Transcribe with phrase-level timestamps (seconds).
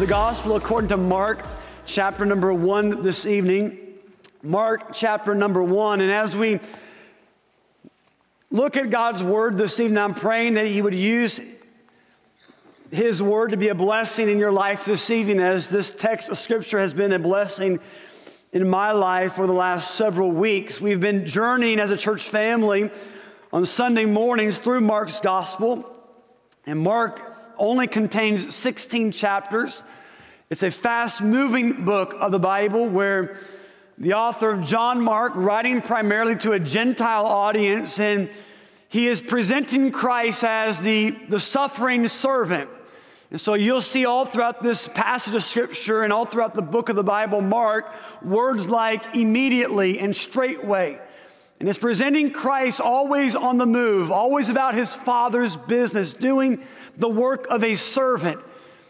[0.00, 1.46] the Gospel according to Mark,
[1.86, 3.78] chapter number one this evening.
[4.42, 6.00] Mark, chapter number one.
[6.00, 6.58] And as we
[8.50, 11.40] look at God's Word this evening, I'm praying that He would use
[12.90, 16.38] His Word to be a blessing in your life this evening, as this text of
[16.38, 17.78] Scripture has been a blessing
[18.52, 20.80] in my life for the last several weeks.
[20.80, 22.90] We've been journeying as a church family
[23.52, 25.88] on Sunday mornings through Mark's Gospel.
[26.66, 29.82] And Mark only contains 16 chapters.
[30.50, 33.36] It's a fast moving book of the Bible where
[33.98, 38.28] the author of John Mark, writing primarily to a Gentile audience, and
[38.88, 42.70] he is presenting Christ as the, the suffering servant.
[43.30, 46.88] And so you'll see all throughout this passage of scripture and all throughout the book
[46.88, 51.00] of the Bible, Mark, words like immediately and straightway.
[51.64, 56.62] And it's presenting Christ always on the move, always about his Father's business, doing
[56.98, 58.38] the work of a servant.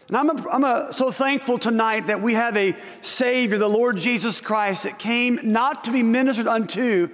[0.09, 3.95] And I'm, a, I'm a, so thankful tonight that we have a Savior, the Lord
[3.95, 7.09] Jesus Christ, that came not to be ministered unto,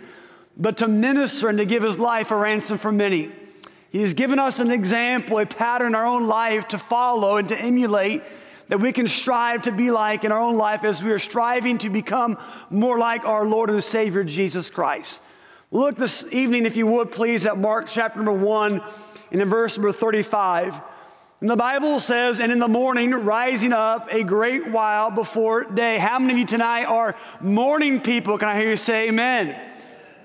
[0.57, 3.29] but to minister and to give his life a ransom for many.
[3.91, 7.47] He has given us an example, a pattern in our own life to follow and
[7.49, 8.23] to emulate
[8.69, 11.77] that we can strive to be like in our own life as we are striving
[11.77, 12.39] to become
[12.71, 15.21] more like our Lord and Savior Jesus Christ.
[15.73, 18.83] Look this evening, if you would please, at Mark chapter number 1
[19.31, 20.77] and in verse number 35.
[21.39, 25.97] And the Bible says, and in the morning, rising up a great while before day.
[25.97, 28.37] How many of you tonight are morning people?
[28.37, 29.57] Can I hear you say amen?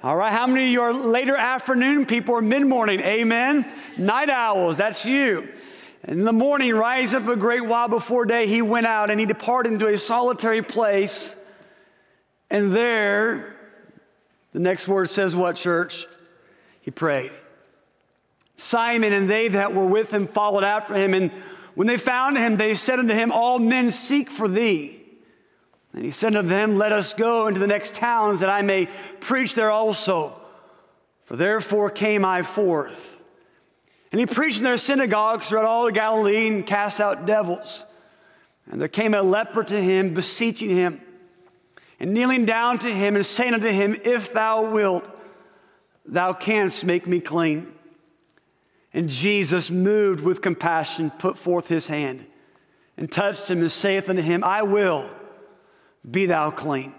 [0.03, 2.99] All right, how many of you are later afternoon people or mid morning?
[2.99, 3.73] Amen.
[3.97, 5.49] Night owls, that's you.
[6.03, 9.21] And in the morning, rising up a great while before day, he went out and
[9.21, 11.37] he departed into a solitary place.
[12.51, 13.56] And there,
[14.57, 16.07] the next word says what, church?
[16.81, 17.31] He prayed.
[18.57, 21.13] Simon and they that were with him followed after him.
[21.13, 21.31] And
[21.75, 24.99] when they found him, they said unto him, All men seek for thee.
[25.93, 28.89] And he said unto them, Let us go into the next towns that I may
[29.21, 30.41] preach there also.
[31.27, 33.19] For therefore came I forth.
[34.11, 37.85] And he preached in their synagogues throughout all Galilee and cast out devils.
[38.71, 41.03] And there came a leper to him, beseeching him
[41.99, 45.09] and kneeling down to him and saying unto him, If thou wilt,
[46.05, 47.73] thou canst make me clean.
[48.93, 52.27] And Jesus, moved with compassion, put forth his hand
[52.97, 55.09] and touched him and saith unto him, I will,
[56.09, 56.95] be thou clean.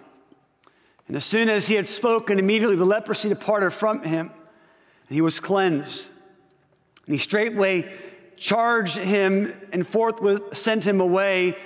[1.07, 4.30] And as soon as he had spoken, immediately the leprosy departed from him,
[5.07, 6.12] and he was cleansed.
[7.06, 7.91] And he straightway
[8.36, 11.57] charged him and forthwith sent him away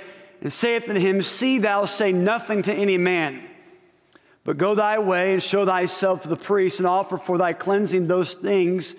[0.41, 3.44] and saith unto him, See thou say nothing to any man,
[4.44, 8.07] but go thy way and show thyself to the priest and offer for thy cleansing
[8.07, 8.96] those things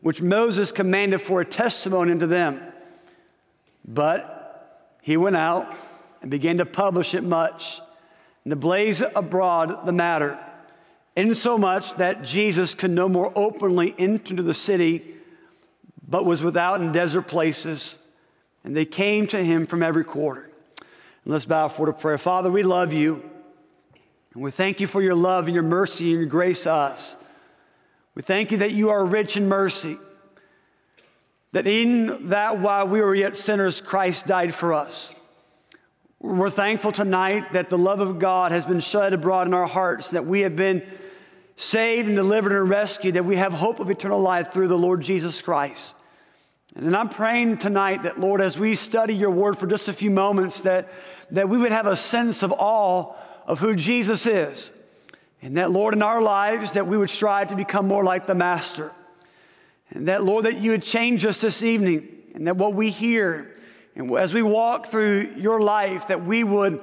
[0.00, 2.60] which Moses commanded for a testimony unto them.
[3.84, 5.72] But he went out
[6.22, 7.80] and began to publish it much
[8.44, 10.38] and to blaze abroad the matter,
[11.16, 15.14] insomuch that Jesus could no more openly enter into the city,
[16.06, 17.98] but was without in desert places,
[18.64, 20.50] and they came to him from every quarter.
[21.26, 22.18] And let's bow for a prayer.
[22.18, 23.20] Father, we love you.
[24.32, 27.16] And we thank you for your love and your mercy and your grace to us.
[28.14, 29.96] We thank you that you are rich in mercy.
[31.50, 35.16] That in that while we were yet sinners, Christ died for us.
[36.20, 40.10] We're thankful tonight that the love of God has been shed abroad in our hearts,
[40.10, 40.86] that we have been
[41.56, 45.00] saved and delivered and rescued, that we have hope of eternal life through the Lord
[45.02, 45.96] Jesus Christ.
[46.76, 50.10] And I'm praying tonight that, Lord, as we study your word for just a few
[50.10, 50.92] moments, that,
[51.30, 53.14] that we would have a sense of awe
[53.46, 54.72] of who Jesus is.
[55.42, 58.34] And that, Lord, in our lives, that we would strive to become more like the
[58.34, 58.90] Master.
[59.90, 62.08] And that, Lord, that you would change us this evening.
[62.34, 63.54] And that what we hear,
[63.94, 66.82] and as we walk through your life, that we would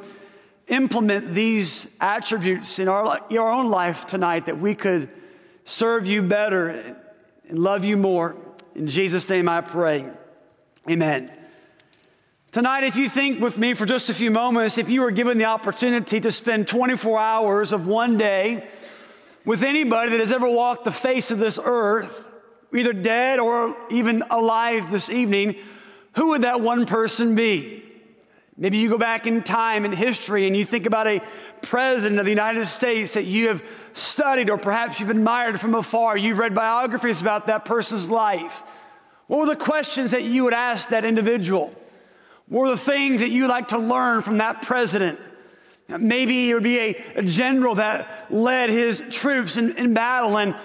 [0.68, 5.10] implement these attributes in our, our own life tonight, that we could
[5.66, 6.70] serve you better
[7.50, 8.38] and love you more.
[8.76, 10.10] In Jesus' name I pray.
[10.90, 11.32] Amen.
[12.54, 15.40] Tonight, if you think with me for just a few moments, if you were given
[15.40, 18.70] the opportunity to spend 24 hours of one day
[19.44, 22.30] with anybody that has ever walked the face of this earth,
[22.72, 25.56] either dead or even alive this evening,
[26.12, 27.84] who would that one person be?
[28.56, 31.24] Maybe you go back in time in history and you think about a
[31.64, 33.64] president of the United States that you have
[33.94, 36.16] studied or perhaps you've admired from afar.
[36.16, 38.62] You've read biographies about that person's life.
[39.26, 41.76] What were the questions that you would ask that individual?
[42.54, 45.20] What were the things that you like to learn from that president?
[45.88, 50.56] Maybe it would be a, a general that led his troops in, in battle and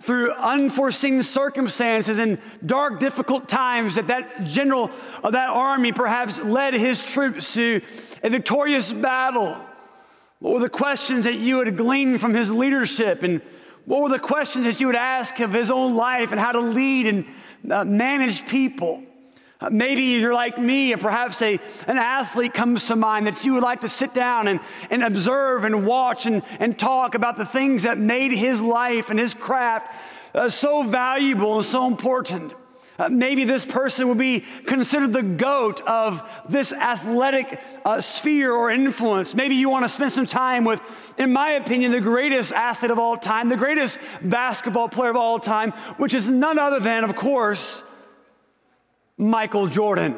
[0.00, 4.90] through unforeseen circumstances and dark, difficult times that that general
[5.24, 7.80] of that army perhaps led his troops to
[8.22, 9.56] a victorious battle.
[10.40, 13.22] What were the questions that you would glean from his leadership?
[13.22, 13.40] And
[13.86, 16.60] what were the questions that you would ask of his own life and how to
[16.60, 17.24] lead and
[17.70, 19.02] uh, manage people?
[19.70, 21.58] Maybe you're like me, and perhaps a,
[21.88, 25.64] an athlete comes to mind that you would like to sit down and, and observe
[25.64, 29.92] and watch and, and talk about the things that made his life and his craft
[30.32, 32.52] uh, so valuable and so important.
[33.00, 38.70] Uh, maybe this person would be considered the goat of this athletic uh, sphere or
[38.70, 39.34] influence.
[39.34, 40.80] Maybe you want to spend some time with,
[41.18, 45.40] in my opinion, the greatest athlete of all time, the greatest basketball player of all
[45.40, 47.84] time, which is none other than, of course,
[49.18, 50.16] Michael Jordan.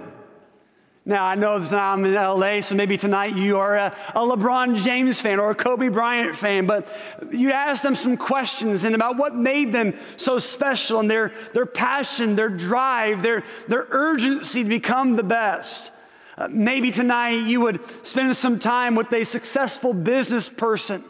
[1.07, 4.77] Now, I know that I'm in LA, so maybe tonight you are a, a, LeBron
[4.77, 6.87] James fan or a Kobe Bryant fan, but
[7.33, 11.65] you ask them some questions and about what made them so special and their, their
[11.65, 15.91] passion, their drive, their, their urgency to become the best.
[16.37, 21.03] Uh, maybe tonight you would spend some time with a successful business person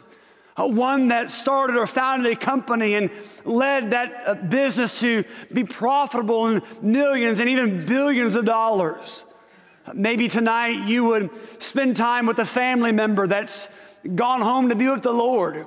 [0.57, 3.09] one that started or founded a company and
[3.45, 9.25] led that uh, business to be profitable in millions and even billions of dollars.
[9.85, 11.29] Uh, maybe tonight you would
[11.63, 13.69] spend time with a family member that's
[14.15, 15.65] gone home to be with the Lord.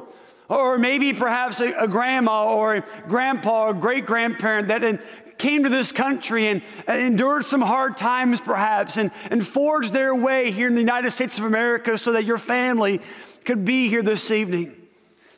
[0.54, 5.00] Or maybe perhaps a, a grandma or a grandpa or great grandparent that
[5.36, 10.52] came to this country and endured some hard times perhaps and, and forged their way
[10.52, 13.00] here in the United States of America so that your family
[13.44, 14.74] could be here this evening.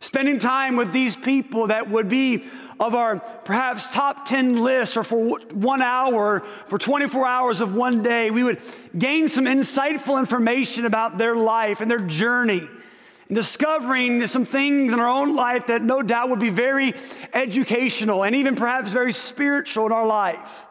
[0.01, 2.45] Spending time with these people that would be
[2.79, 8.03] of our perhaps top 10 list or for one hour, for 24 hours of one
[8.03, 8.61] day, we would
[8.97, 12.69] gain some insightful information about their life and their journey.
[13.33, 16.95] Discovering some things in our own life that no doubt would be very
[17.33, 20.65] educational and even perhaps very spiritual in our life.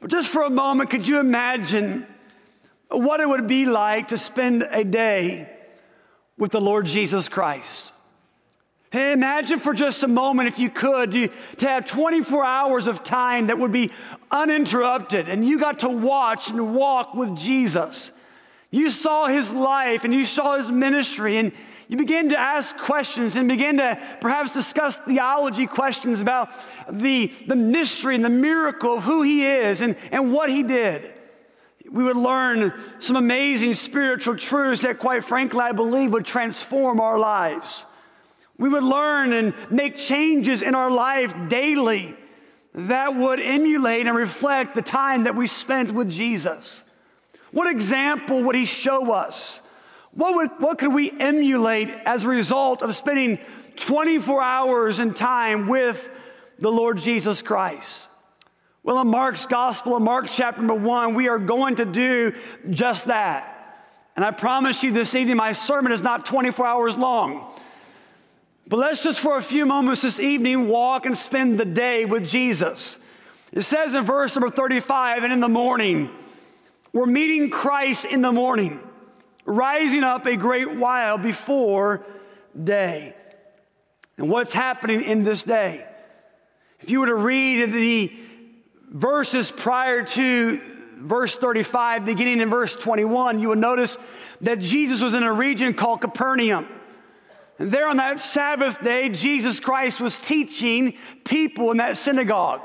[0.00, 2.06] But just for a moment, could you imagine
[2.88, 5.48] what it would be like to spend a day
[6.38, 7.92] with the Lord Jesus Christ.
[8.90, 11.28] Hey, imagine for just a moment, if you could, to
[11.60, 13.90] have 24 hours of time that would be
[14.30, 18.12] uninterrupted, and you got to watch and walk with Jesus.
[18.70, 21.52] You saw his life and you saw his ministry, and
[21.88, 26.50] you began to ask questions and begin to perhaps discuss theology questions about
[26.90, 31.14] the, the mystery and the miracle of who he is and, and what he did
[31.90, 37.18] we would learn some amazing spiritual truths that, quite frankly, I believe would transform our
[37.18, 37.86] lives.
[38.58, 42.16] We would learn and make changes in our life daily
[42.74, 46.84] that would emulate and reflect the time that we spent with Jesus.
[47.58, 49.62] What example would he show us?
[50.12, 53.40] What, would, what could we emulate as a result of spending
[53.74, 56.08] 24 hours in time with
[56.60, 58.10] the Lord Jesus Christ?
[58.84, 62.32] Well, in Mark's gospel, in Mark chapter number one, we are going to do
[62.70, 63.76] just that.
[64.14, 67.52] And I promise you this evening, my sermon is not 24 hours long.
[68.68, 72.24] But let's just for a few moments this evening walk and spend the day with
[72.24, 73.00] Jesus.
[73.50, 76.10] It says in verse number 35, and in the morning,
[76.98, 78.80] we're meeting Christ in the morning,
[79.44, 82.04] rising up a great while before
[82.60, 83.14] day.
[84.16, 85.86] And what's happening in this day?
[86.80, 88.12] If you were to read the
[88.90, 90.60] verses prior to
[90.96, 93.96] verse 35, beginning in verse 21, you will notice
[94.40, 96.66] that Jesus was in a region called Capernaum.
[97.60, 102.62] And there on that Sabbath day, Jesus Christ was teaching people in that synagogue.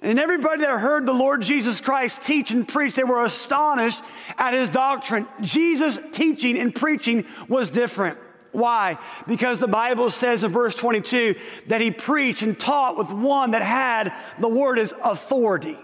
[0.00, 4.02] And everybody that heard the Lord Jesus Christ teach and preach, they were astonished
[4.36, 5.26] at his doctrine.
[5.40, 8.18] Jesus' teaching and preaching was different.
[8.52, 8.98] Why?
[9.26, 11.34] Because the Bible says in verse 22
[11.66, 15.76] that he preached and taught with one that had the word is authority.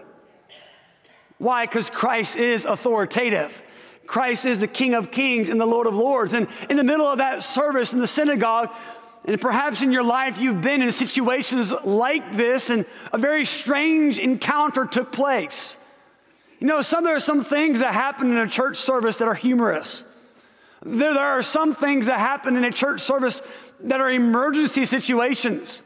[1.39, 1.67] Why?
[1.67, 3.63] Because Christ is authoritative.
[4.07, 6.33] Christ is the King of Kings and the Lord of Lords.
[6.33, 8.71] And in the middle of that service in the synagogue,
[9.25, 14.19] and perhaps in your life you've been in situations like this, and a very strange
[14.19, 15.79] encounter took place.
[16.61, 19.35] You know, some, there are some things that happen in a church service that are
[19.35, 20.05] humorous.
[20.83, 23.43] There, there are some things that happen in a church service
[23.81, 25.83] that are emergency situations.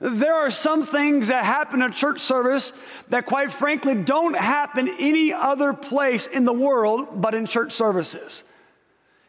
[0.00, 2.72] There are some things that happen in a church service
[3.08, 8.44] that, quite frankly, don't happen any other place in the world but in church services.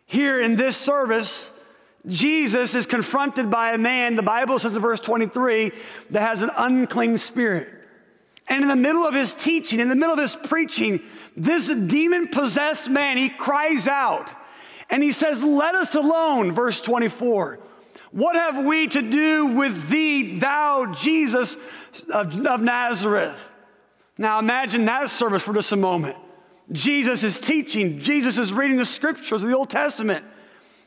[0.05, 1.54] Here in this service,
[2.07, 5.71] Jesus is confronted by a man, the Bible says in verse 23,
[6.11, 7.69] that has an unclean spirit.
[8.47, 11.01] And in the middle of his teaching, in the middle of his preaching,
[11.35, 14.33] this demon possessed man, he cries out
[14.89, 17.59] and he says, Let us alone, verse 24.
[18.11, 21.57] What have we to do with thee, thou Jesus
[22.13, 23.49] of, of Nazareth?
[24.17, 26.15] Now imagine that service for just a moment.
[26.71, 30.23] Jesus is teaching, Jesus is reading the scriptures of the Old Testament.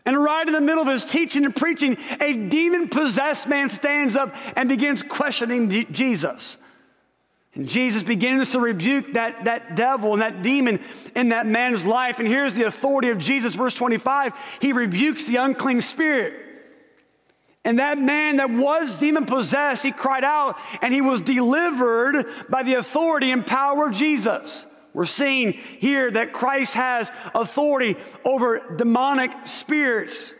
[0.09, 4.17] And right in the middle of his teaching and preaching, a demon possessed man stands
[4.17, 6.57] up and begins questioning Jesus.
[7.55, 10.81] And Jesus begins to rebuke that, that devil and that demon
[11.15, 12.21] in that man's life.
[12.21, 14.33] And here's the authority of Jesus, verse 25.
[14.62, 16.33] He rebukes the unclean spirit.
[17.62, 22.62] And that man that was demon possessed, he cried out and he was delivered by
[22.62, 24.65] the authority and power of Jesus.
[24.99, 30.35] We're seeing here that Christ has authority over demonic spirits.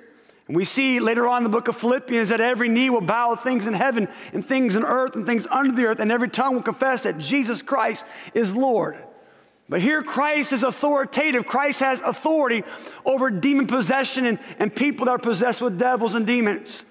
[0.49, 3.37] And we see later on in the book of Philippians that every knee will bow
[3.37, 6.55] things in heaven and things in earth and things under the earth, and every tongue
[6.55, 8.97] will confess that Jesus Christ is Lord.
[9.69, 11.47] But here, Christ is authoritative.
[11.47, 12.65] Christ has authority
[13.05, 16.85] over demon possession and, and people that are possessed with devils and demons.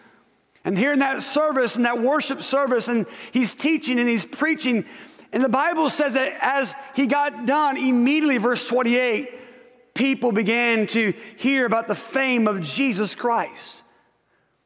[0.64, 4.86] And here in that service, in that worship service, and he's teaching and he's preaching.
[5.32, 9.30] And the Bible says that as he got done, immediately, verse 28,
[9.94, 13.84] people began to hear about the fame of Jesus Christ.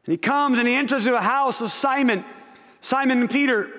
[0.06, 2.24] And he comes and he enters the house of Simon,
[2.82, 3.70] Simon and Peter.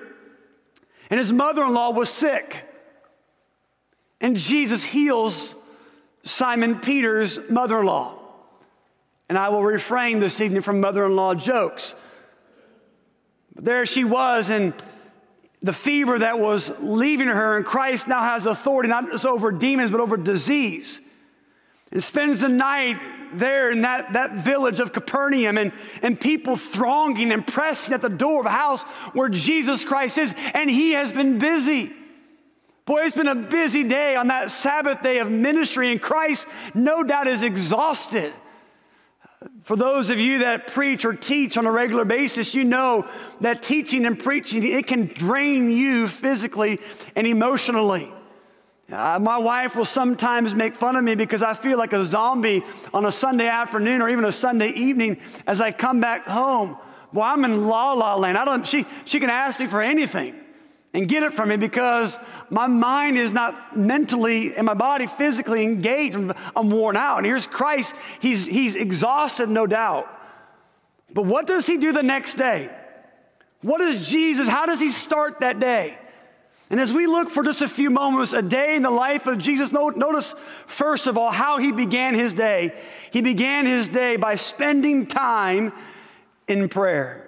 [1.09, 2.67] And his mother in law was sick.
[4.19, 5.55] And Jesus heals
[6.23, 8.17] Simon Peter's mother in law.
[9.29, 11.95] And I will refrain this evening from mother in law jokes.
[13.55, 14.73] But there she was, and
[15.63, 19.89] the fever that was leaving her, and Christ now has authority not just over demons,
[19.89, 20.99] but over disease.
[21.91, 22.99] And spends the night
[23.31, 28.09] there in that, that village of Capernaum, and, and people thronging and pressing at the
[28.09, 31.93] door of a house where Jesus Christ is, and he has been busy.
[32.85, 37.03] Boy, it's been a busy day on that Sabbath day of ministry, and Christ, no
[37.03, 38.33] doubt, is exhausted.
[39.63, 43.07] For those of you that preach or teach on a regular basis, you know
[43.41, 46.79] that teaching and preaching, it can drain you physically
[47.15, 48.11] and emotionally.
[48.91, 52.63] Uh, my wife will sometimes make fun of me because I feel like a zombie
[52.93, 56.77] on a Sunday afternoon or even a Sunday evening as I come back home.
[57.13, 58.37] Well, I'm in la la land.
[58.37, 60.42] I don't, she, she can ask me for anything
[60.93, 62.19] and get it from me because
[62.49, 66.15] my mind is not mentally and my body physically engaged.
[66.55, 67.17] I'm worn out.
[67.17, 67.95] And here's Christ.
[68.19, 70.07] He's, he's exhausted, no doubt.
[71.13, 72.69] But what does he do the next day?
[73.61, 75.97] What does Jesus, how does he start that day?
[76.69, 79.37] And as we look for just a few moments, a day in the life of
[79.37, 80.33] Jesus, notice
[80.65, 82.73] first of all how he began his day.
[83.11, 85.71] He began his day by spending time
[86.47, 87.22] in prayer.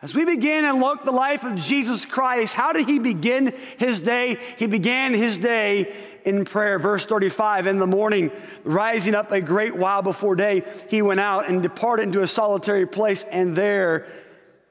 [0.00, 4.00] As we begin and look the life of Jesus Christ, how did he begin his
[4.00, 4.38] day?
[4.56, 5.92] He began his day
[6.24, 6.78] in prayer.
[6.78, 8.30] Verse 35 In the morning,
[8.62, 12.86] rising up a great while before day, he went out and departed into a solitary
[12.86, 14.06] place, and there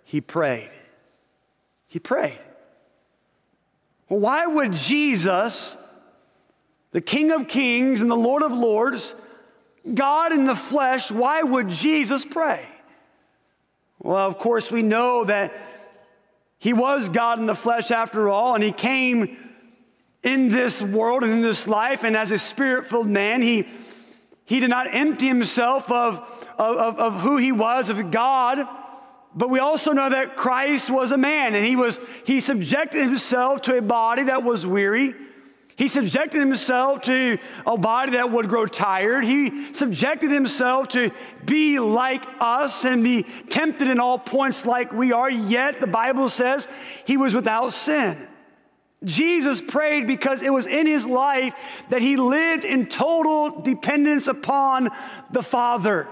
[0.06, 0.70] he prayed.
[1.88, 2.40] He prayed.
[4.08, 5.76] Well, why would Jesus,
[6.92, 9.14] the King of Kings and the Lord of Lords,
[9.94, 12.66] God in the flesh, why would Jesus pray?
[14.00, 15.54] Well, of course, we know that
[16.60, 19.38] he was God in the flesh after all, and he came
[20.24, 23.68] in this world and in this life, and as a spirit filled man, he,
[24.46, 26.18] he did not empty himself of,
[26.58, 28.68] of, of who he was, of God.
[29.36, 33.64] But we also know that Christ was a man, and he, was, he subjected himself
[33.64, 35.14] to a body that was weary
[35.78, 39.24] he subjected himself to a body that would grow tired.
[39.24, 41.12] He subjected himself to
[41.46, 46.30] be like us and be tempted in all points like we are, yet the Bible
[46.30, 46.68] says
[47.06, 48.28] he was without sin.
[49.04, 51.54] Jesus prayed because it was in his life
[51.90, 54.90] that he lived in total dependence upon
[55.32, 56.10] the Father.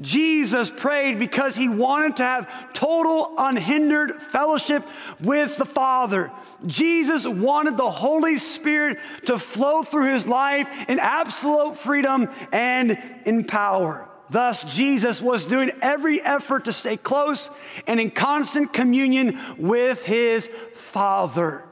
[0.00, 4.84] Jesus prayed because he wanted to have total unhindered fellowship
[5.20, 6.30] with the Father.
[6.66, 13.44] Jesus wanted the Holy Spirit to flow through his life in absolute freedom and in
[13.44, 14.08] power.
[14.30, 17.50] Thus, Jesus was doing every effort to stay close
[17.86, 21.64] and in constant communion with his Father.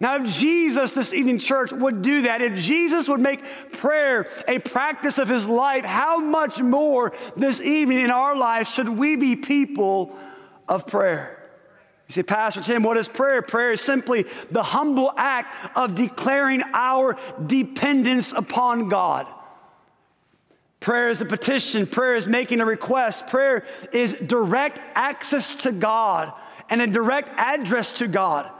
[0.00, 3.42] Now, if Jesus this evening, church, would do that, if Jesus would make
[3.72, 8.88] prayer a practice of his life, how much more this evening in our lives should
[8.88, 10.16] we be people
[10.66, 11.36] of prayer?
[12.08, 13.42] You say, Pastor Tim, what is prayer?
[13.42, 19.26] Prayer is simply the humble act of declaring our dependence upon God.
[20.80, 21.86] Prayer is a petition.
[21.86, 23.28] Prayer is making a request.
[23.28, 26.32] Prayer is direct access to God
[26.70, 28.50] and a direct address to God.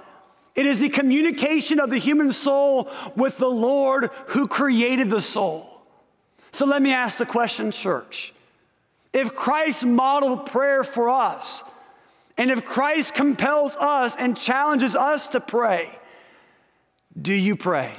[0.61, 5.81] It is the communication of the human soul with the Lord who created the soul.
[6.53, 8.35] So let me ask the question, church.
[9.15, 11.65] If Christ modeled prayer for us,
[12.37, 15.99] and if Christ compels us and challenges us to pray,
[17.19, 17.97] do you pray?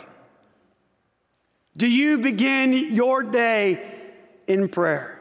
[1.75, 3.83] Do you begin your day
[4.45, 5.19] in prayer?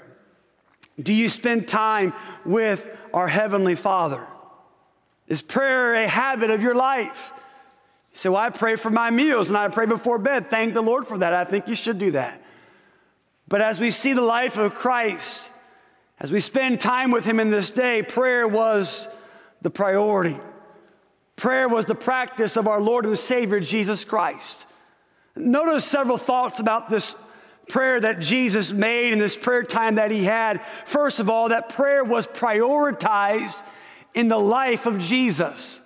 [1.03, 2.13] Do you spend time
[2.45, 4.27] with our Heavenly Father?
[5.31, 7.33] Is prayer a habit of your life?
[8.13, 10.51] You say, Well, I pray for my meals and I pray before bed.
[10.51, 11.33] Thank the Lord for that.
[11.33, 12.43] I think you should do that.
[13.49, 15.51] But as we see the life of Christ,
[16.19, 19.09] as we spend time with Him in this day, prayer was
[19.63, 20.37] the priority.
[21.37, 24.67] Prayer was the practice of our Lord and Savior, Jesus Christ.
[25.37, 27.15] Notice several thoughts about this
[27.69, 30.61] prayer that Jesus made in this prayer time that He had.
[30.87, 33.63] First of all, that prayer was prioritized
[34.15, 35.81] in the life of Jesus.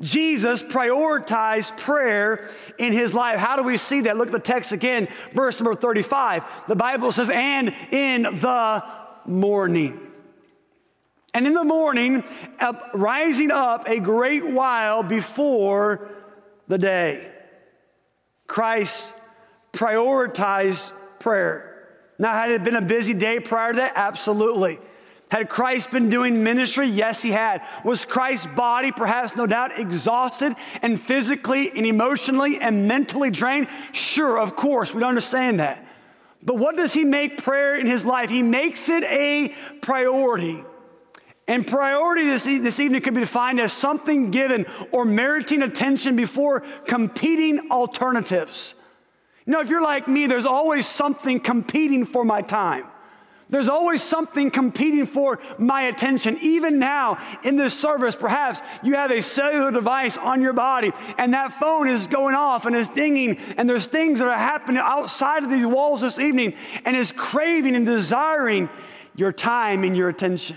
[0.00, 2.48] Jesus prioritized prayer
[2.78, 3.38] in his life.
[3.38, 4.16] How do we see that?
[4.16, 6.44] Look at the text again, verse number 35.
[6.68, 8.84] The Bible says, and in the
[9.26, 10.00] morning.
[11.34, 12.24] And in the morning,
[12.60, 16.08] up, rising up a great while before
[16.68, 17.26] the day,
[18.46, 19.14] Christ
[19.72, 21.88] prioritized prayer.
[22.18, 23.92] Now, had it been a busy day prior to that?
[23.94, 24.78] Absolutely.
[25.30, 26.86] Had Christ been doing ministry?
[26.86, 27.62] Yes, he had.
[27.84, 33.68] Was Christ's body, perhaps no doubt, exhausted and physically and emotionally and mentally drained?
[33.92, 35.84] Sure, of course, we don't understand that.
[36.42, 38.30] But what does he make prayer in his life?
[38.30, 40.64] He makes it a priority.
[41.46, 46.60] And priority this, this evening could be defined as something given or meriting attention before
[46.86, 48.74] competing alternatives.
[49.44, 52.84] You know, if you're like me, there's always something competing for my time.
[53.50, 56.36] There's always something competing for my attention.
[56.42, 61.32] Even now in this service, perhaps you have a cellular device on your body and
[61.32, 65.44] that phone is going off and is dinging, and there's things that are happening outside
[65.44, 68.68] of these walls this evening and is craving and desiring
[69.16, 70.56] your time and your attention.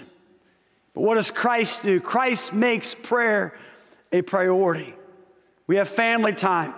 [0.94, 2.02] But what does Christ do?
[2.02, 3.58] Christ makes prayer
[4.12, 4.94] a priority.
[5.68, 6.74] We have family time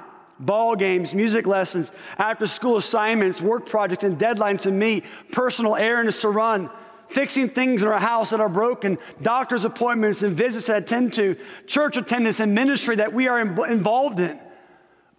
[0.46, 6.22] ball games, music lessons, after school assignments, work projects, and deadlines to meet, personal errands
[6.22, 6.70] to run,
[7.08, 11.36] fixing things in our house that are broken, doctor's appointments and visits to attend to,
[11.68, 14.40] church attendance and ministry that we are involved in.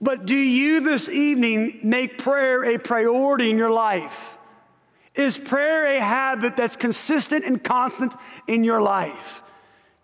[0.01, 4.37] But do you this evening make prayer a priority in your life?
[5.15, 8.13] Is prayer a habit that's consistent and constant
[8.49, 9.44] in your life?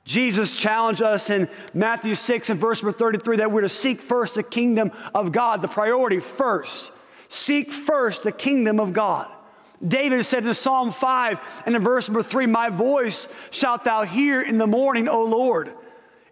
[0.05, 4.35] Jesus challenged us in Matthew 6 and verse number 33 that we're to seek first
[4.35, 6.93] the kingdom of God, the priority first.
[7.29, 9.31] Seek first the kingdom of God.
[9.87, 14.43] David said in Psalm 5 and in verse number 3, My voice shalt thou hear
[14.43, 15.73] in the morning, O Lord.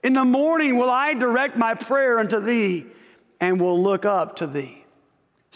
[0.03, 2.87] In the morning will I direct my prayer unto thee
[3.41, 4.85] and will look up to thee.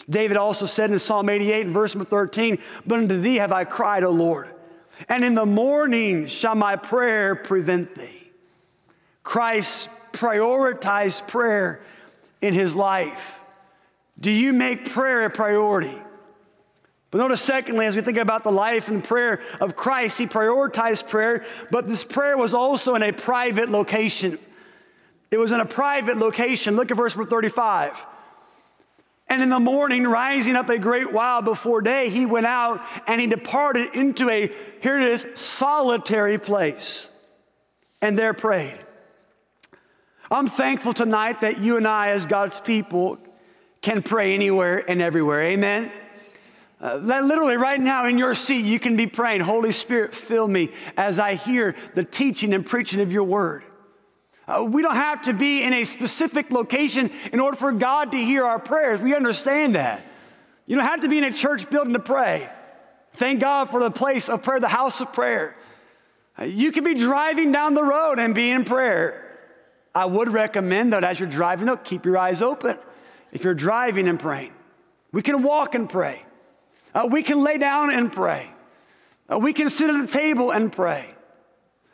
[0.09, 3.63] David also said in Psalm 88 and verse number 13, But unto thee have I
[3.63, 4.52] cried, O Lord
[5.09, 8.31] and in the morning shall my prayer prevent thee.
[9.23, 11.81] Christ prioritized prayer
[12.41, 13.39] in his life.
[14.19, 15.97] Do you make prayer a priority?
[17.11, 21.09] But notice, secondly, as we think about the life and prayer of Christ, he prioritized
[21.09, 24.39] prayer, but this prayer was also in a private location.
[25.29, 26.75] It was in a private location.
[26.75, 28.03] Look at verse 35.
[29.33, 33.19] And in the morning, rising up a great while before day, he went out and
[33.19, 37.09] he departed into a, here it is, solitary place,
[37.99, 38.77] and there prayed.
[40.29, 43.17] I'm thankful tonight that you and I, as God's people,
[43.81, 45.41] can pray anywhere and everywhere.
[45.41, 45.91] Amen.
[46.79, 50.47] Uh, that literally right now in your seat, you can be praying, Holy Spirit, fill
[50.47, 53.63] me as I hear the teaching and preaching of your word.
[54.47, 58.17] Uh, we don't have to be in a specific location in order for God to
[58.17, 59.01] hear our prayers.
[59.01, 60.05] We understand that.
[60.65, 62.49] You don't have to be in a church building to pray.
[63.13, 65.55] Thank God for the place of prayer, the house of prayer.
[66.37, 69.19] Uh, you can be driving down the road and be in prayer.
[69.93, 72.77] I would recommend that as you're driving, though, keep your eyes open.
[73.31, 74.53] If you're driving and praying,
[75.11, 76.23] we can walk and pray.
[76.93, 78.49] Uh, we can lay down and pray.
[79.31, 81.09] Uh, we can sit at the table and pray.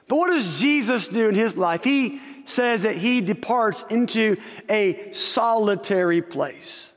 [0.07, 1.83] But what does Jesus do in his life?
[1.83, 4.38] He says that he departs into
[4.69, 6.93] a solitary place,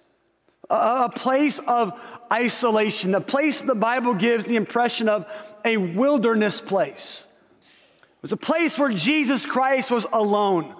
[0.70, 1.98] a, place of
[2.32, 5.26] isolation, a place the Bible gives the impression of
[5.64, 7.26] a wilderness place.
[7.62, 10.74] It was a place where Jesus Christ was alone,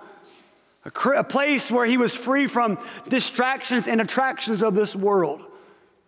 [0.85, 5.41] a, place where he was free from distractions and attractions of this world.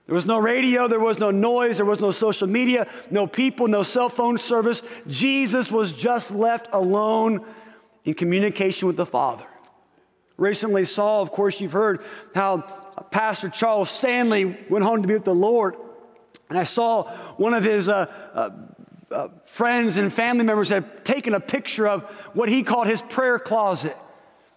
[0.07, 3.69] There was no radio, there was no noise, there was no social media, no people,
[3.69, 4.83] no cell phone service.
[5.07, 7.45] Jesus was just left alone
[8.05, 9.47] in communication with the Father.
[10.37, 12.03] Recently saw, of course, you've heard
[12.35, 12.63] how
[13.11, 15.77] Pastor Charles Stanley went home to be with the Lord.
[16.49, 17.05] And I saw
[17.37, 18.51] one of his uh, uh,
[19.11, 22.03] uh, friends and family members had taken a picture of
[22.35, 23.97] what he called his prayer closet.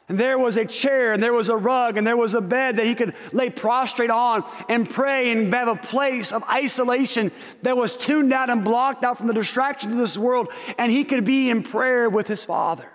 [0.10, 2.78] And there was a chair, and there was a rug, and there was a bed
[2.78, 7.30] that he could lay prostrate on and pray and have a place of isolation
[7.64, 11.04] that was tuned out and blocked out from the distractions of this world, and he
[11.04, 12.90] could be in prayer with his Father.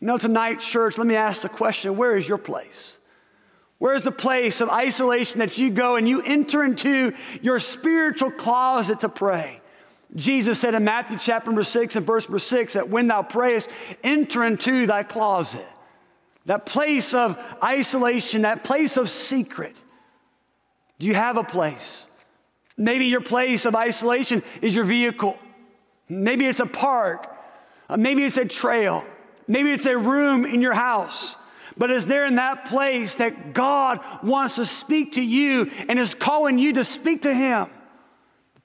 [0.00, 2.98] You know, tonight, church, let me ask the question where is your place?
[3.78, 9.00] Where's the place of isolation that you go and you enter into your spiritual closet
[9.00, 9.60] to pray?
[10.16, 13.68] Jesus said in Matthew chapter number six and verse number six that when thou prayest,
[14.02, 15.66] enter into thy closet.
[16.46, 19.80] That place of isolation, that place of secret.
[20.98, 22.08] Do you have a place?
[22.76, 25.38] Maybe your place of isolation is your vehicle.
[26.08, 27.30] Maybe it's a park.
[27.88, 29.04] Uh, maybe it's a trail.
[29.46, 31.36] Maybe it's a room in your house.
[31.76, 36.14] But is there in that place that God wants to speak to you and is
[36.14, 37.68] calling you to speak to Him?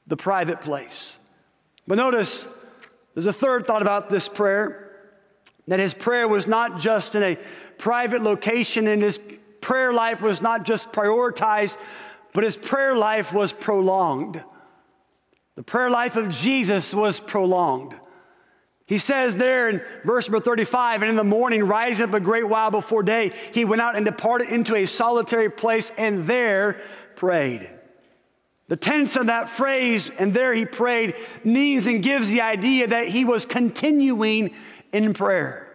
[0.07, 1.19] The private place.
[1.87, 2.47] But notice,
[3.13, 4.89] there's a third thought about this prayer
[5.69, 7.37] that his prayer was not just in a
[7.77, 9.19] private location, and his
[9.61, 11.77] prayer life was not just prioritized,
[12.33, 14.43] but his prayer life was prolonged.
[15.55, 17.93] The prayer life of Jesus was prolonged.
[18.89, 22.49] He says there in verse number 35, and in the morning, rising up a great
[22.49, 26.81] while before day, he went out and departed into a solitary place and there
[27.15, 27.69] prayed.
[28.67, 33.07] The tense of that phrase, and there he prayed, means and gives the idea that
[33.07, 34.55] he was continuing
[34.91, 35.71] in prayer.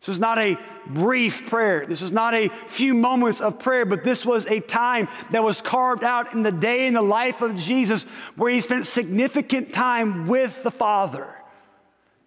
[0.00, 1.86] This was not a brief prayer.
[1.86, 5.62] This was not a few moments of prayer, but this was a time that was
[5.62, 8.04] carved out in the day in the life of Jesus
[8.36, 11.41] where he spent significant time with the Father.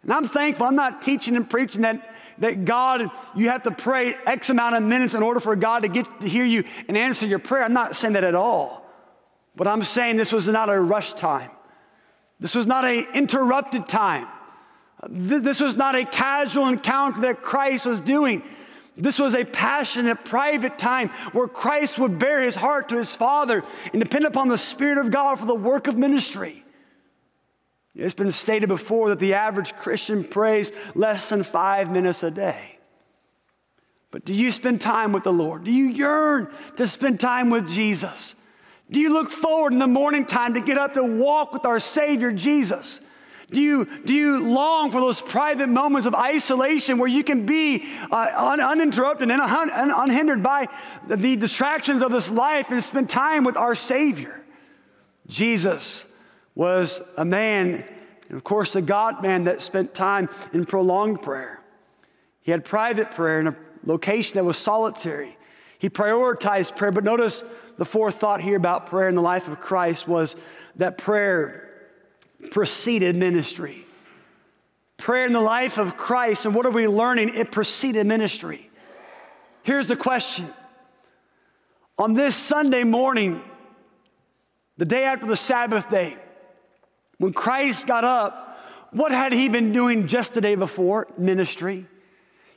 [0.06, 4.14] And I'm thankful, I'm not teaching and preaching that, that God, you have to pray
[4.28, 7.26] X amount of minutes in order for God to get to hear you and answer
[7.26, 7.64] your prayer.
[7.64, 8.86] I'm not saying that at all.
[9.56, 11.50] But I'm saying this was not a rush time.
[12.40, 14.28] This was not an interrupted time.
[15.10, 18.44] This was not a casual encounter that Christ was doing.
[18.98, 23.64] This was a passionate, private time where Christ would bear his heart to his Father
[23.92, 26.65] and depend upon the Spirit of God for the work of ministry.
[27.96, 32.78] It's been stated before that the average Christian prays less than five minutes a day.
[34.12, 35.64] But do you spend time with the Lord?
[35.64, 38.36] Do you yearn to spend time with Jesus?
[38.92, 41.80] Do you look forward in the morning time to get up to walk with our
[41.80, 43.02] Savior Jesus?
[43.52, 47.86] Do you, do you long for those private moments of isolation where you can be
[48.12, 50.68] uh, un, uninterrupted and un, un, unhindered by
[51.08, 54.42] the, the distractions of this life and spend time with our Savior?
[55.28, 56.08] Jesus
[56.56, 57.84] was a man,
[58.30, 61.62] and of course, a God man that spent time in prolonged prayer.
[62.42, 65.38] He had private prayer in a location that was solitary.
[65.78, 67.44] He prioritized prayer, but notice
[67.78, 70.36] the fourth thought here about prayer in the life of Christ was
[70.78, 71.70] that prayer
[72.52, 73.86] preceded ministry.
[74.98, 77.36] Prayer in the life of Christ, and what are we learning?
[77.36, 78.70] It preceded ministry.
[79.64, 80.48] Here's the question
[81.98, 83.42] On this Sunday morning,
[84.78, 86.16] the day after the Sabbath day,
[87.18, 88.60] when Christ got up,
[88.92, 91.08] what had he been doing just the day before?
[91.18, 91.86] Ministry.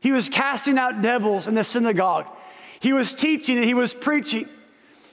[0.00, 2.26] He was casting out devils in the synagogue.
[2.80, 4.48] He was teaching and he was preaching.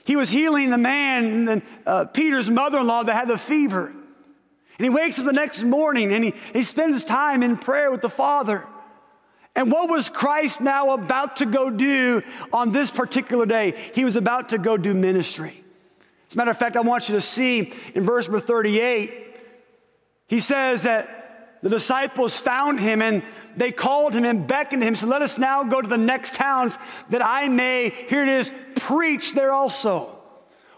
[0.04, 3.88] He was healing the man, and uh, Peter's mother in law that had the fever.
[3.88, 8.02] And he wakes up the next morning and he, he spends time in prayer with
[8.02, 8.66] the Father.
[9.56, 13.74] And what was Christ now about to go do on this particular day?
[13.94, 15.64] He was about to go do ministry.
[16.28, 19.25] As a matter of fact, I want you to see in verse number 38
[20.26, 23.22] he says that the disciples found him and
[23.56, 24.94] they called him and beckoned him.
[24.94, 26.76] So let us now go to the next towns
[27.10, 30.12] that I may, here it is, preach there also.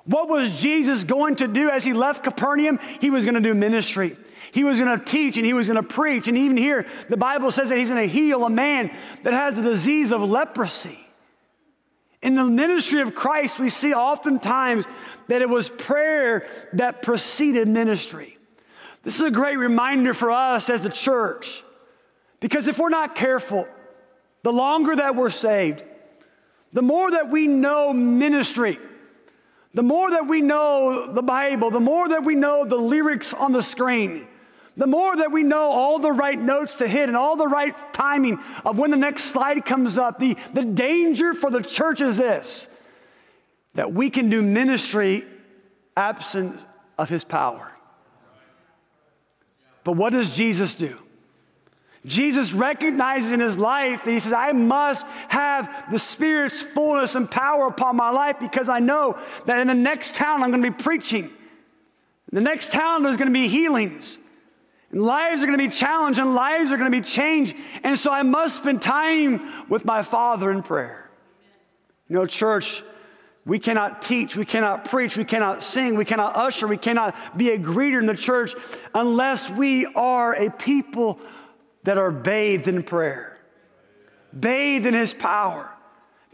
[0.04, 2.78] What was Jesus going to do as he left Capernaum?
[3.00, 4.16] He was going to do ministry.
[4.52, 6.28] He was going to teach and he was going to preach.
[6.28, 8.90] And even here, the Bible says that he's going to heal a man
[9.24, 10.98] that has the disease of leprosy.
[12.22, 14.86] In the ministry of Christ, we see oftentimes
[15.26, 18.37] that it was prayer that preceded ministry.
[19.08, 21.64] This is a great reminder for us as the church.
[22.40, 23.66] Because if we're not careful,
[24.42, 25.82] the longer that we're saved,
[26.72, 28.78] the more that we know ministry,
[29.72, 33.52] the more that we know the Bible, the more that we know the lyrics on
[33.52, 34.28] the screen,
[34.76, 37.74] The more that we know all the right notes to hit and all the right
[37.94, 42.18] timing of when the next slide comes up, the, the danger for the church is
[42.18, 42.68] this
[43.72, 45.24] that we can do ministry
[45.96, 46.66] absent
[46.98, 47.72] of his power.
[49.88, 50.98] But what does Jesus do?
[52.04, 57.30] Jesus recognizes in his life that he says, I must have the Spirit's fullness and
[57.30, 60.70] power upon my life because I know that in the next town I'm going to
[60.70, 61.24] be preaching.
[61.24, 61.32] In
[62.32, 64.18] the next town there's going to be healings.
[64.90, 67.56] And lives are going to be challenged and lives are going to be changed.
[67.82, 71.08] And so I must spend time with my Father in prayer.
[72.10, 72.82] You know, church,
[73.48, 77.48] we cannot teach, we cannot preach, we cannot sing, we cannot usher, we cannot be
[77.48, 78.54] a greeter in the church
[78.94, 81.18] unless we are a people
[81.84, 83.40] that are bathed in prayer,
[84.38, 85.72] bathed in His power.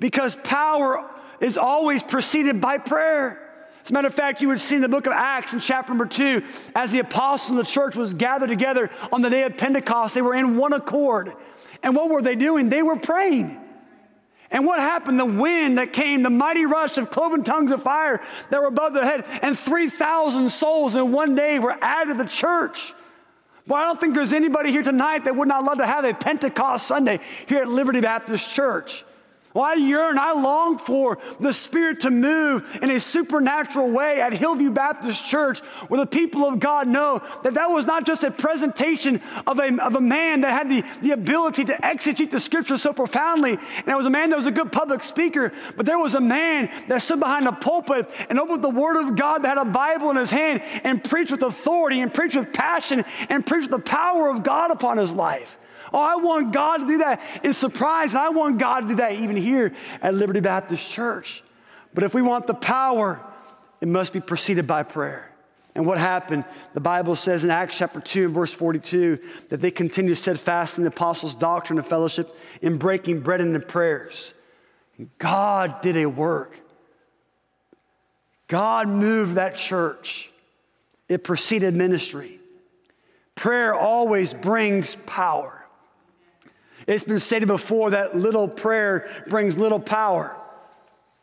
[0.01, 3.41] Because power is always preceded by prayer.
[3.85, 5.93] As a matter of fact, you would see in the book of Acts in chapter
[5.93, 6.43] number two,
[6.75, 10.23] as the apostles and the church was gathered together on the day of Pentecost, they
[10.23, 11.33] were in one accord.
[11.81, 12.71] And what were they doing?
[12.71, 13.64] They were praying.
[14.51, 15.19] And what happened?
[15.19, 18.95] The wind that came, the mighty rush of cloven tongues of fire that were above
[18.95, 22.93] their head, and 3,000 souls in one day were added to the church.
[23.67, 26.13] Well, I don't think there's anybody here tonight that would not love to have a
[26.13, 29.05] Pentecost Sunday here at Liberty Baptist Church.
[29.55, 34.33] Well, I yearn, I long for the Spirit to move in a supernatural way at
[34.33, 38.33] Hillview Baptist Church, where the people of God know that that was not just a
[38.33, 42.77] presentation of a, of a man that had the, the ability to exegete the scripture
[42.77, 46.01] so profoundly, and it was a man that was a good public speaker, but there
[46.01, 49.57] was a man that stood behind a pulpit and opened the Word of God that
[49.57, 53.47] had a Bible in his hand and preached with authority and preached with passion and
[53.47, 55.57] preached with the power of God upon his life.
[55.95, 59.13] Oh, I want God to do that in surprise, I want God to do that
[59.13, 61.41] even here at Liberty Baptist Church.
[61.95, 63.25] But if we want the power,
[63.81, 65.31] it must be preceded by prayer.
[65.77, 66.47] And what happened?
[66.73, 70.83] The Bible says in Acts chapter 2 and verse 42 that they continued steadfast in
[70.83, 74.35] the apostles' doctrine and fellowship, in breaking bread and in prayers.
[74.99, 76.59] And God did a work.
[78.49, 80.29] God moved that church.
[81.09, 82.41] It preceded ministry.
[83.37, 85.54] Prayer always brings power.
[86.87, 90.37] It's been stated before that little prayer brings little power,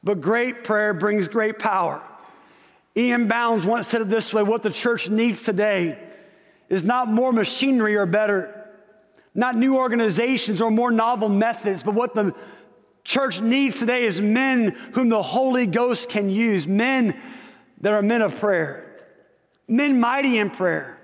[0.03, 2.01] but great prayer brings great power.
[2.97, 3.27] E.M.
[3.27, 5.97] Bounds once said it this way what the church needs today
[6.69, 8.69] is not more machinery or better,
[9.35, 12.33] not new organizations or more novel methods, but what the
[13.03, 17.19] church needs today is men whom the Holy Ghost can use, men
[17.81, 19.05] that are men of prayer,
[19.67, 21.00] men mighty in prayer.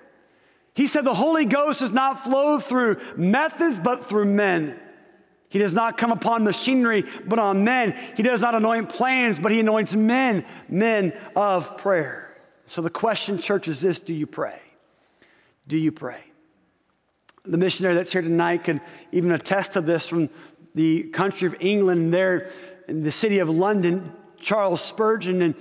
[0.77, 4.79] He said the Holy Ghost does not flow through methods, but through men.
[5.49, 7.97] He does not come upon machinery, but on men.
[8.15, 12.31] He does not anoint plans, but he anoints men, men of prayer.
[12.67, 14.61] So the question, church, is this do you pray?
[15.67, 16.23] Do you pray?
[17.43, 18.79] The missionary that's here tonight can
[19.11, 20.29] even attest to this from
[20.75, 22.51] the country of England, there
[22.87, 25.55] in the city of London, Charles Spurgeon and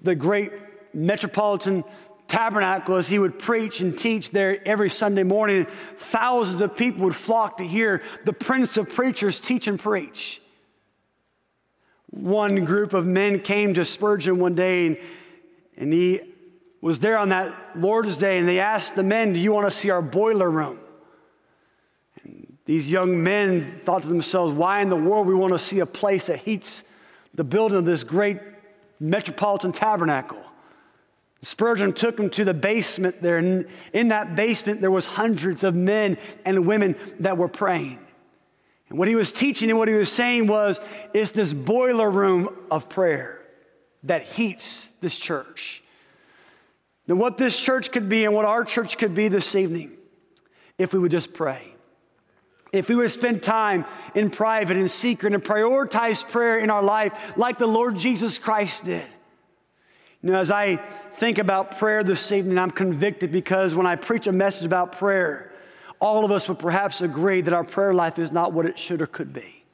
[0.00, 0.52] the great
[0.94, 1.82] metropolitan
[2.30, 5.66] tabernacle as he would preach and teach there every Sunday morning.
[5.98, 10.40] Thousands of people would flock to hear the prince of preachers teach and preach.
[12.10, 14.98] One group of men came to Spurgeon one day and,
[15.76, 16.20] and he
[16.80, 19.70] was there on that Lord's Day and they asked the men, Do you want to
[19.70, 20.78] see our boiler room?
[22.24, 25.80] And these young men thought to themselves, Why in the world we want to see
[25.80, 26.84] a place that heats
[27.34, 28.38] the building of this great
[28.98, 30.39] metropolitan tabernacle?
[31.42, 35.74] Spurgeon took him to the basement there, and in that basement, there was hundreds of
[35.74, 37.98] men and women that were praying.
[38.90, 40.80] And what he was teaching and what he was saying was,
[41.14, 43.40] it's this boiler room of prayer
[44.02, 45.82] that heats this church.
[47.08, 49.92] And what this church could be and what our church could be this evening,
[50.76, 51.66] if we would just pray.
[52.72, 57.36] If we would spend time in private and secret and prioritize prayer in our life
[57.36, 59.06] like the Lord Jesus Christ did.
[60.22, 64.26] You know, as I think about prayer this evening, I'm convicted because when I preach
[64.26, 65.50] a message about prayer,
[65.98, 69.00] all of us would perhaps agree that our prayer life is not what it should
[69.00, 69.64] or could be.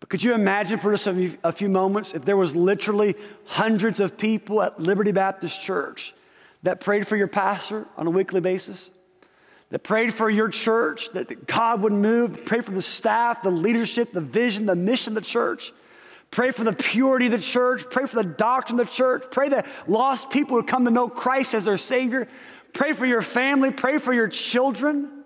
[0.00, 3.14] But could you imagine for just a few moments if there was literally
[3.46, 6.12] hundreds of people at Liberty Baptist Church
[6.62, 8.90] that prayed for your pastor on a weekly basis?
[9.70, 14.12] That prayed for your church, that God would move, pray for the staff, the leadership,
[14.12, 15.72] the vision, the mission of the church.
[16.32, 17.84] Pray for the purity of the church.
[17.90, 19.24] Pray for the doctrine of the church.
[19.30, 22.26] Pray that lost people would come to know Christ as their Savior.
[22.72, 23.70] Pray for your family.
[23.70, 25.24] Pray for your children.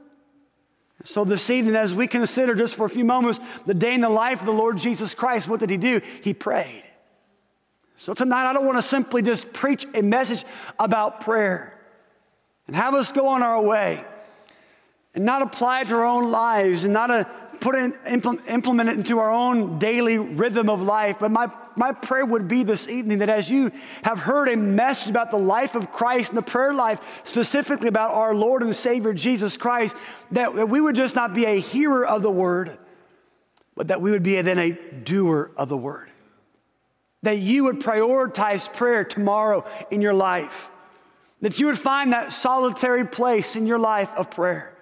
[1.05, 4.09] So, this evening, as we consider just for a few moments the day in the
[4.09, 6.01] life of the Lord Jesus Christ, what did he do?
[6.23, 6.83] He prayed.
[7.97, 10.45] So, tonight, I don't want to simply just preach a message
[10.77, 11.79] about prayer.
[12.66, 14.05] and have us go on our way
[15.14, 18.97] and not apply it to our own lives and not a, put it, implement it
[18.97, 21.16] into our own daily rhythm of life.
[21.19, 25.11] But my, my prayer would be this evening that as you have heard a message
[25.11, 29.12] about the life of Christ and the prayer life, specifically about our Lord and Savior
[29.12, 29.97] Jesus Christ,
[30.33, 32.79] that, that we would just not be a hearer of the word,
[33.75, 36.09] but that we would be then a doer of the word.
[37.23, 40.71] That you would prioritize prayer tomorrow in your life.
[41.42, 44.76] That you would find that solitary place in your life of prayer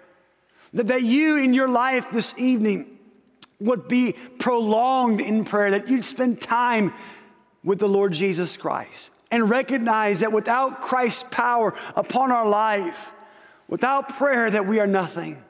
[0.74, 2.98] that, that you in your life this evening
[3.60, 6.92] would be prolonged in prayer, that you'd spend time
[7.62, 13.12] with the Lord Jesus Christ and recognize that without Christ's power upon our life,
[13.68, 15.42] without prayer, that we are nothing.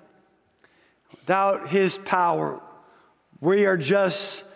[1.10, 2.60] Without His power,
[3.40, 4.46] we are just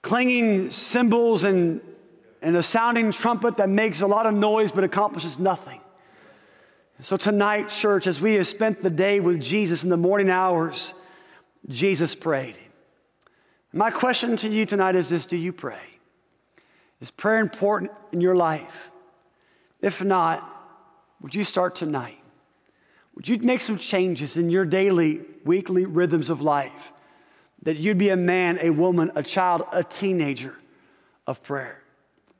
[0.00, 1.80] clanging cymbals and,
[2.40, 5.80] and a sounding trumpet that makes a lot of noise but accomplishes nothing.
[7.00, 10.94] So, tonight, church, as we have spent the day with Jesus in the morning hours,
[11.68, 12.56] Jesus prayed.
[13.72, 15.80] My question to you tonight is this Do you pray?
[17.00, 18.90] Is prayer important in your life?
[19.80, 20.44] If not,
[21.20, 22.18] would you start tonight?
[23.14, 26.92] Would you make some changes in your daily, weekly rhythms of life?
[27.62, 30.56] That you'd be a man, a woman, a child, a teenager
[31.28, 31.80] of prayer.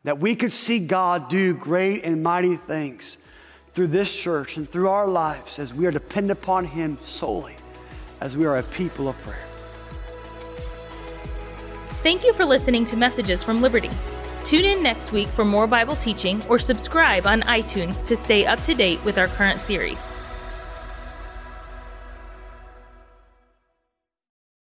[0.02, 3.18] That we could see God do great and mighty things
[3.78, 7.54] through this church and through our lives as we are dependent upon Him solely,
[8.20, 9.46] as we are a people of prayer.
[12.02, 13.90] Thank you for listening to Messages from Liberty.
[14.42, 18.60] Tune in next week for more Bible teaching or subscribe on iTunes to stay up
[18.64, 20.10] to date with our current series.